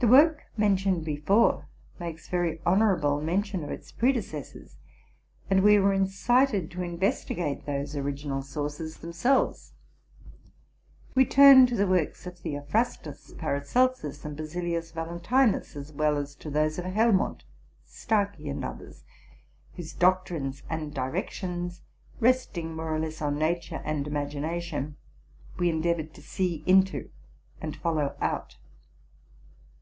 The 0.00 0.08
work 0.10 0.42
mentioned 0.56 1.02
before 1.04 1.66
makes 1.98 2.28
yery 2.28 2.60
honorable 2.66 3.22
mention 3.22 3.62
of 3.64 3.70
its 3.70 3.90
predecessors, 3.92 4.76
and 5.48 5.62
we 5.62 5.78
were 5.78 5.92
incited 5.94 6.68
to 6.72 6.82
investigate 6.82 7.64
those 7.64 7.94
original 7.96 8.42
sources 8.42 8.98
themselves. 8.98 9.72
We 11.14 11.24
turned 11.24 11.68
to 11.68 11.76
the 11.76 11.86
works 11.86 12.26
of 12.26 12.36
Theophrastus, 12.36 13.32
Paracelsus, 13.38 14.24
and 14.26 14.36
Basil 14.36 14.62
ius 14.64 14.92
Valentinus, 14.92 15.74
as 15.76 15.90
well 15.92 16.18
as 16.18 16.34
to 16.34 16.50
those 16.50 16.76
of 16.78 16.84
Helmont, 16.86 17.44
Starkey, 17.84 18.48
and 18.50 18.62
others, 18.64 19.04
whose 19.76 19.92
doctrines 19.94 20.64
and 20.68 20.92
directions, 20.92 21.82
resting 22.20 22.74
more 22.74 22.92
or 22.96 22.98
less 22.98 23.22
on 23.22 23.38
nature 23.38 23.80
and 23.84 24.06
imagination, 24.08 24.96
we 25.56 25.70
endeavored 25.70 26.12
to 26.14 26.20
see 26.20 26.62
into 26.66 27.10
and 27.62 27.76
follow 27.76 28.16
out. 28.20 28.56